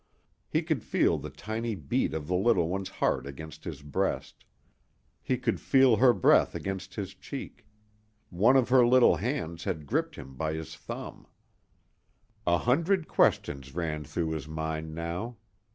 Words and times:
He 0.49 0.63
could 0.63 0.81
feel 0.83 1.19
the 1.19 1.29
tiny 1.29 1.75
beat 1.75 2.15
of 2.15 2.25
the 2.25 2.33
little 2.35 2.67
one's 2.67 2.89
heart 2.89 3.27
against 3.27 3.65
his 3.65 3.83
breast; 3.83 4.43
he 5.21 5.37
could 5.37 5.61
feel 5.61 5.97
her 5.97 6.11
breath 6.11 6.55
against 6.55 6.95
his 6.95 7.13
cheek; 7.13 7.67
one 8.31 8.57
of 8.57 8.69
her 8.69 8.83
little 8.83 9.17
hands 9.17 9.65
had 9.65 9.85
gripped 9.85 10.15
him 10.15 10.33
by 10.35 10.53
his 10.53 10.75
thumb. 10.75 11.27
A 12.47 12.57
hundred 12.57 13.07
questions 13.07 13.75
ran 13.75 14.03
through 14.03 14.31
his 14.31 14.47
mind 14.47 14.95
now. 14.95 15.37